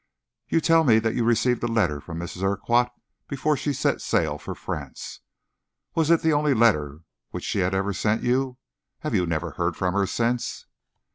[0.47, 2.41] "You tell me that you received a letter from Mrs.
[2.41, 2.89] Urquhart
[3.27, 5.19] before she set sail for France.
[5.93, 8.57] Was it the only letter which she has ever sent you?
[9.01, 10.65] Have you never heard from her since?"